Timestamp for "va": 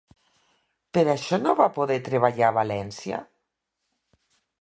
1.59-1.67